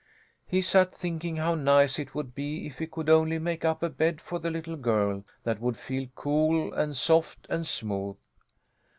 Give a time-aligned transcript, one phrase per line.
[0.47, 3.89] He sat thinking how nice it would be if he could only make up a
[3.91, 8.15] bed for the little girl that would feel cool and soft and smooth.